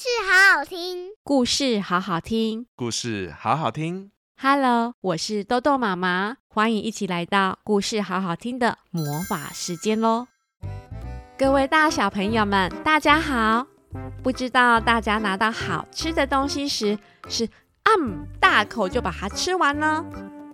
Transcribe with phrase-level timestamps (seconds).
[0.00, 4.12] 事好好听，故事好好听，故事好好听。
[4.40, 10.28] Hello，我是豆豆妈妈，欢迎一起来到故事好好听的魔法时间喽！
[11.36, 13.66] 各位大小朋友们，大家好！
[14.22, 16.96] 不知道大家拿到好吃的东西时，
[17.28, 17.48] 是
[17.82, 20.04] 嗯大口就把它吃完呢，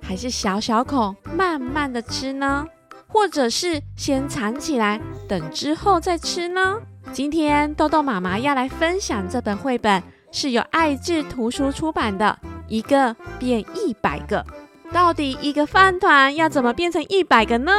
[0.00, 2.64] 还是小小口慢慢的吃呢？
[3.06, 4.98] 或者是先藏起来，
[5.28, 6.80] 等之后再吃呢？
[7.12, 14.44] 今天豆豆妈妈要来分享这本绘本，是由爱智图书出版的《一个变一百个》。
[14.92, 17.72] 到底一个饭团要怎么变成一百个呢？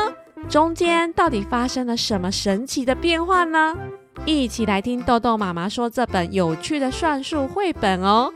[0.49, 3.75] 中间到底发生了什么神奇的变化呢？
[4.25, 8.34] 一起来听豆豆妈妈说这本有趣的算术绘本哦。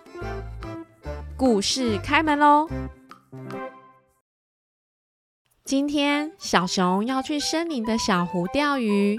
[1.37, 2.67] 故事开门喽！
[5.63, 9.17] 今天小熊要去森林的小湖钓鱼，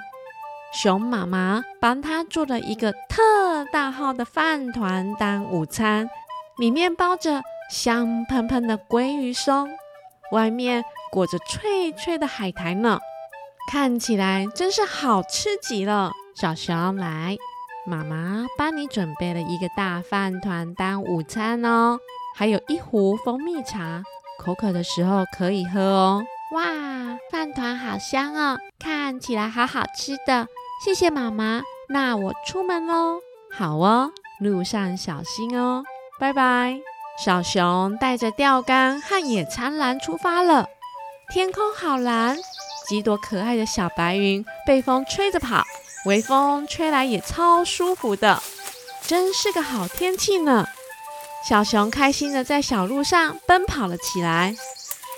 [0.72, 6.08] 熊妈妈帮他做了一个特大号的饭团当午餐，
[6.58, 9.68] 里面包着香喷喷的鲑鱼松，
[10.30, 13.00] 外面裹着脆脆的海苔呢，
[13.70, 16.12] 看起来真是好吃极了。
[16.36, 17.36] 小熊来，
[17.84, 21.98] 妈妈帮你准备了一个大饭团当午餐哦，
[22.36, 24.04] 还有一壶蜂蜜茶，
[24.38, 26.22] 口渴的时候可以喝哦。
[26.52, 26.62] 哇，
[27.30, 30.46] 饭团好香哦，看起来好好吃的。
[30.82, 33.20] 谢谢妈妈，那我出门喽。
[33.52, 35.84] 好哦，路上小心哦，
[36.18, 36.80] 拜拜。
[37.22, 40.66] 小熊带着钓竿和野餐篮出发了。
[41.30, 42.38] 天空好蓝，
[42.88, 45.62] 几朵可爱的小白云被风吹着跑，
[46.06, 48.42] 微风吹来也超舒服的，
[49.02, 50.66] 真是个好天气呢。
[51.46, 54.56] 小熊开心的在小路上奔跑了起来。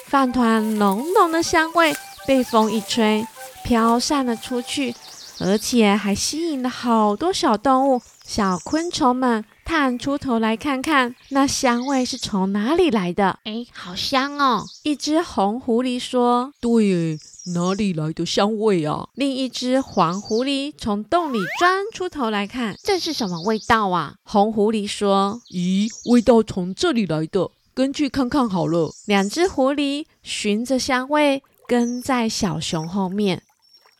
[0.06, 1.94] 饭团浓浓的香味
[2.26, 3.24] 被风一吹，
[3.62, 4.94] 飘散了出去，
[5.42, 13.38] 而且还吸引了好多小动物、小昆虫们探出头来看看，那香味是从哪里来的？
[13.44, 14.64] 哎，好香哦！
[14.84, 17.18] 一只红狐狸说：“对，
[17.54, 24.14] 哪里来的香味啊？”另一只黄狐狸从洞里钻出头来看，这是什么味道啊？
[24.22, 28.92] 红狐狸说：“咦，味道从这里来的。”跟去看看好了。
[29.06, 33.42] 两只狐狸循着香味跟在小熊后面。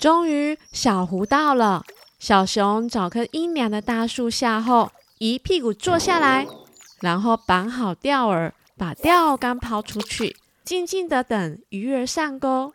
[0.02, 1.84] 终于，小湖到了。
[2.18, 6.44] 小熊找棵阴凉的大树下后，一屁股坐下来，
[7.00, 12.72] 然后绑好钓饵，把钓竿抛出去，静静地等鱼儿上钩，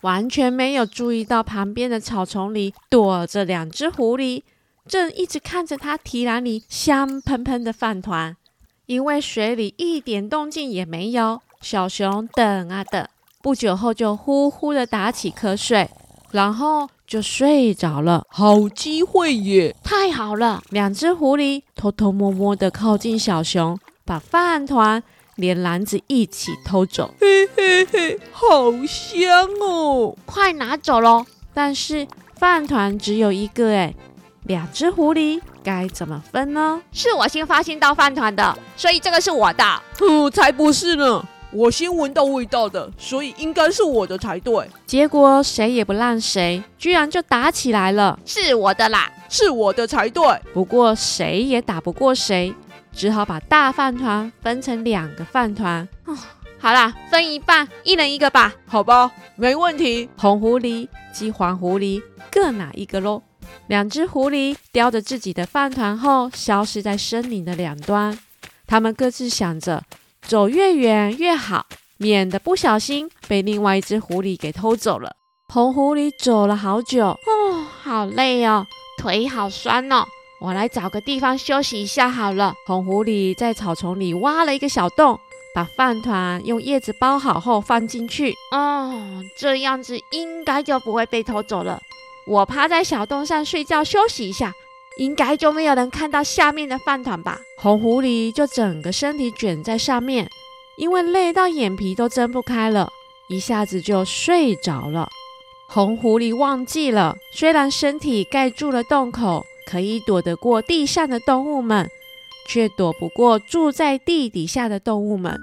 [0.00, 4.42] 完全没有注意到旁边的草丛里躲着两只狐狸，
[4.88, 8.34] 正一直看着它提篮里香喷喷的饭团。
[8.86, 13.06] 因为水里一点动静也没有，小熊等啊等，
[13.42, 15.90] 不久后就呼呼地打起瞌睡，
[16.32, 18.24] 然后就睡着了。
[18.28, 19.74] 好机会耶！
[19.82, 20.62] 太好了！
[20.70, 25.02] 两只狐狸偷偷摸摸的靠近小熊，把饭团
[25.36, 27.14] 连篮子一起偷走。
[27.20, 30.16] 嘿嘿嘿，好香哦！
[30.24, 31.26] 快拿走喽！
[31.52, 33.94] 但是饭团只有一个哎。
[34.44, 36.80] 两只狐狸该怎么分呢？
[36.92, 39.82] 是我先发现到饭团的，所以这个是我的。
[39.98, 41.22] 哼，才不是呢！
[41.52, 44.68] 我先闻到味道的，所以应该是我的才对。
[44.86, 48.18] 结果谁也不让谁，居然就打起来了。
[48.24, 50.22] 是我的啦，是我的才对。
[50.54, 52.54] 不过谁也打不过谁，
[52.92, 55.88] 只好把大饭团分成两个饭团。
[56.06, 56.16] 哦，
[56.58, 58.54] 好啦，分一半，一人一个吧。
[58.66, 60.08] 好吧，没问题。
[60.16, 62.00] 红狐狸及黄狐狸
[62.30, 63.22] 各拿一个喽。
[63.66, 68.16] 两只狐狸叼着自己的饭团后，消失在森林的两端。
[68.66, 69.82] 他们各自想着，
[70.30, 71.66] 走越远越好，
[71.98, 75.16] 免得不小心被另外一只狐狸给偷走了。
[75.48, 78.64] 红狐狸走了好久，哦，好累哦，
[78.96, 80.04] 腿好酸哦，
[80.40, 82.54] 我来找个地方休息一下好了。
[82.64, 85.18] 红狐狸在草丛里挖了一个小洞，
[85.52, 88.32] 把饭团用叶子包好后放进去。
[88.52, 91.80] 哦，这样子应该就不会被偷走了。
[92.28, 94.52] 我趴在小洞上睡觉休息一下，
[95.00, 97.40] 应该就没有人看到下面的饭团吧？
[97.56, 100.28] 红狐狸就整个身体卷在上面，
[100.76, 102.86] 因为累到眼皮都睁不开了，
[103.30, 105.08] 一下子就睡着了。
[105.70, 111.88] 红狐狸忘记了，虽然身体盖住了洞口，可以躲得过地上的动物们，
[112.46, 115.40] 却躲不过住在地底下的动物们。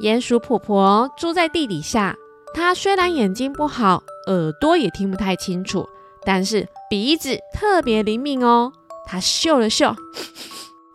[0.00, 2.16] 鼹鼠婆婆住在地底下，
[2.54, 5.86] 她虽然眼睛不好，耳朵也听不太清楚。
[6.24, 8.72] 但是鼻子特别灵敏哦，
[9.06, 9.94] 他嗅了嗅，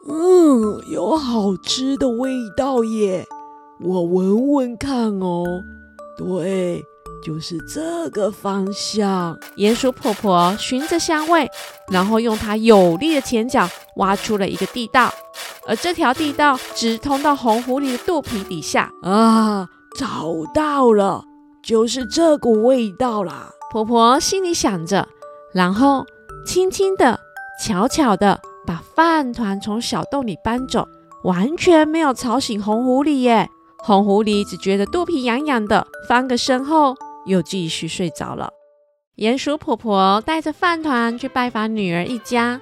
[0.07, 3.25] 嗯，有好吃的味道耶，
[3.79, 5.45] 我闻闻看哦。
[6.17, 6.83] 对，
[7.23, 9.39] 就是这个方向。
[9.55, 11.49] 鼹鼠婆婆循着香味，
[11.89, 15.11] 然后用它有力的前脚挖出了一个地道，
[15.65, 18.91] 而这条地道直通到红狐狸的肚皮底下。
[19.01, 19.67] 啊，
[19.97, 21.23] 找到了，
[21.63, 23.49] 就是这股味道啦！
[23.71, 25.07] 婆婆心里想着，
[25.53, 26.05] 然后
[26.45, 27.19] 轻轻的、
[27.61, 30.87] 悄悄的把饭团从小洞里搬走，
[31.23, 33.47] 完全没有吵醒红狐狸耶。
[33.77, 36.95] 红狐狸只觉得肚皮痒痒的，翻个身后
[37.27, 38.49] 又继续睡着了。
[39.17, 42.59] 鼹鼠婆婆带着饭团去拜访女儿一家，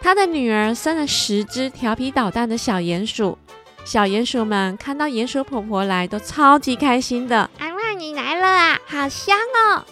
[0.00, 3.36] 她的女儿生了十只调皮捣蛋的小鼹鼠。
[3.84, 7.50] 小鼹鼠们看到鼹鼠婆婆来，都超级开心的。
[7.58, 9.84] 阿嬷，你来了啊，好香哦，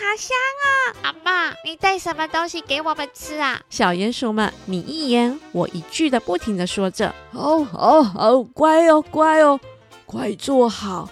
[0.00, 0.66] 好香啊。
[1.02, 3.60] 阿妈，你带什么东西给我们吃啊？
[3.68, 7.14] 小鼹鼠们你一言我一句的不停的说着。
[7.32, 9.60] 好，好，好，乖哦，乖哦。
[10.06, 11.08] 快坐好，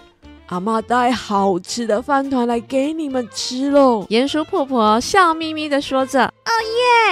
[0.46, 4.04] 阿妈带好吃的饭团来给你们吃喽！
[4.08, 6.50] 鼹鼠婆婆笑眯眯地说着：“哦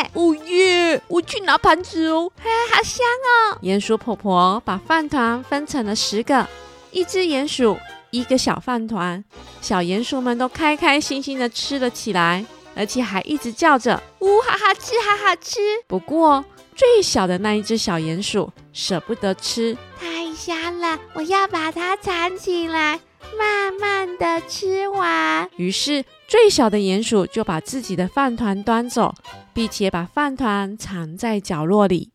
[0.00, 6.44] 耶，哦耶，我去拿盘子哦，嘿，好香哦！”鼹鼠婆婆把饭团分成了十个，
[6.90, 7.78] 一只鼹鼠
[8.16, 9.22] 一个小饭团，
[9.60, 19.76] 小鼹鼠们都开开心心地吃了起来，而且还一直叫着：“呜，好好吃，好好吃！”不过最小的那一只小鼹鼠舍不得吃。
[20.00, 23.00] 太香了，我要把它藏起来，
[23.38, 25.48] 慢慢的吃完。
[25.56, 29.14] 于是，最小的鼹鼠就把自己的饭团端走，
[29.52, 32.10] 并且把饭团藏在角落里。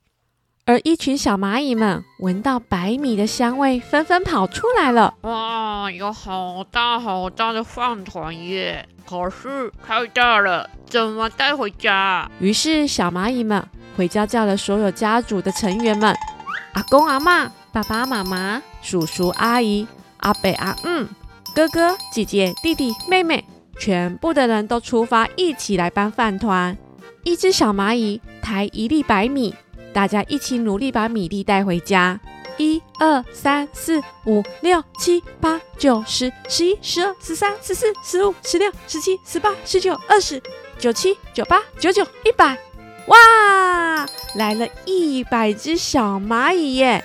[0.66, 5.16] 而一群小蚂蚁们闻到白米的香味，纷纷跑出来了。
[5.22, 8.88] 哇，有好大好大的饭团耶！
[9.10, 12.30] 可是太大了，怎么带回家？
[12.40, 13.68] 于是，小蚂蚁们
[13.98, 16.16] 回家叫了所有家族的成员们，
[16.74, 17.52] 阿公阿妈。
[17.74, 19.88] 爸爸妈妈、叔叔阿姨、
[20.18, 21.08] 阿伯阿嗯、
[21.56, 23.46] 哥哥姐姐、弟弟妹妹，
[23.80, 26.78] 全部的人都出发，一起来搬饭团。
[27.24, 29.56] 一只小蚂蚁抬一粒白米，
[29.94, 32.20] 大家一起努力把米粒带回家。
[32.58, 40.40] 一二三四五六七八九十十一十二十三十四十五十六十七十八十九二十
[40.78, 42.56] 九七九八九九一百，
[43.08, 44.06] 哇！
[44.36, 47.04] 来了一百只小蚂蚁耶！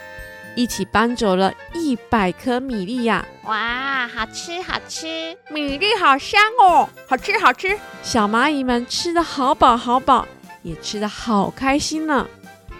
[0.57, 3.25] 一起搬走了一百颗米粒呀！
[3.45, 5.07] 哇，好吃好吃，
[5.51, 7.79] 米粒好香哦，好吃好吃。
[8.03, 10.27] 小蚂蚁们吃的好饱好饱，
[10.63, 12.27] 也吃的好开心呢。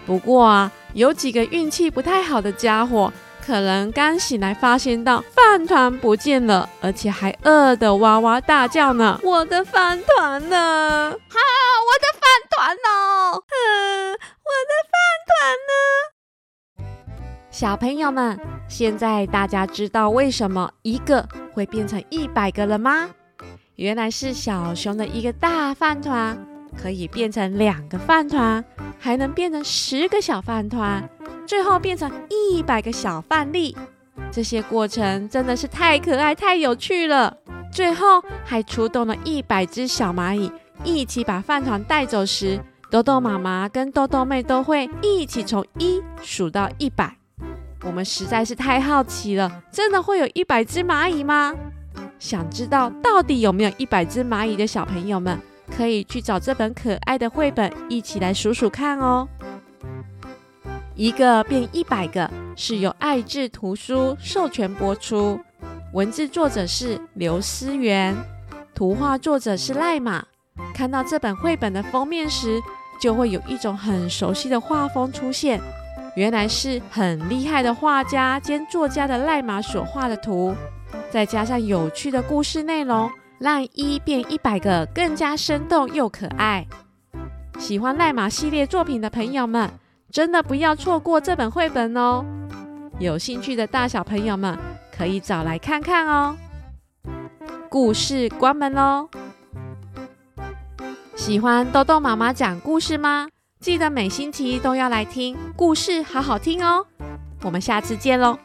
[0.07, 3.11] 不过啊，有几个运气不太好的家伙，
[3.45, 9.19] 可能刚醒来发现到饭团不见了，而且还饿得哇哇大叫呢。
[9.21, 11.11] 我的饭团呢？
[11.27, 11.39] 哈，
[11.83, 13.43] 我的饭团哦！
[13.49, 15.35] 嗯，我的饭团
[15.67, 15.71] 呢？
[17.51, 18.39] 小朋友们，
[18.69, 23.09] 现在大家知道为什么一个会变成一百个了吗？
[23.75, 26.37] 原来是小熊的一个大饭团
[26.75, 28.63] 可以变成两个饭团，
[28.99, 31.07] 还能变成十个小饭团，
[31.45, 33.77] 最后变成一百个小饭粒。
[34.31, 37.37] 这些过程真的是太可爱、太有趣了。
[37.71, 40.51] 最后还出动了一百只小蚂蚁，
[40.83, 42.59] 一起把饭团带走时，
[42.89, 47.15] 豆豆妈妈跟豆豆妹都会一起从一数到一百。
[47.83, 51.53] 我们实在是太好奇了，真的会有一百只蚂蚁吗？
[52.17, 55.39] 想知道到底有没有一百只蚂蚁的小朋友们，
[55.77, 59.27] 可以去找这本可爱的绘本，一起来数数看哦。
[60.95, 65.39] 一个变一百个是由爱智图书授权播出，
[65.93, 68.15] 文字作者是刘思源，
[68.73, 70.25] 图画作者是赖马。
[70.73, 72.59] 看到这本绘本的封面时，
[72.99, 75.61] 就会有一种很熟悉的画风出现。
[76.15, 80.55] 原来是很厉害的画家兼作家的赖马所画的图，
[81.11, 83.07] 再加上有趣的故事内容，
[83.39, 86.65] 让一变一百个更加生动又可爱。
[87.59, 89.69] 喜欢赖马系列作品的朋友们，
[90.11, 92.23] 真的不要错过这本绘本哦！
[92.99, 94.57] 有兴趣的大小朋友们
[94.95, 96.35] 可以找来看看哦。
[97.69, 99.09] 故事关门喽！
[101.15, 103.27] 喜欢豆豆妈妈讲故事吗？
[103.59, 106.85] 记得每星期都要来听故事，好好听哦！
[107.43, 108.37] 我们下次见喽，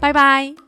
[0.00, 0.65] 拜拜。